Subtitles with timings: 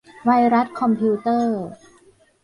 [0.25, 1.63] ไวรัสคอมพิวเตอร์